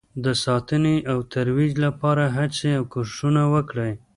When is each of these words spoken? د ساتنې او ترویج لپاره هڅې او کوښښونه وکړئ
د 0.23 0.25
ساتنې 0.43 0.95
او 1.11 1.17
ترویج 1.33 1.71
لپاره 1.85 2.23
هڅې 2.37 2.69
او 2.77 2.83
کوښښونه 2.93 3.43
وکړئ 3.53 3.91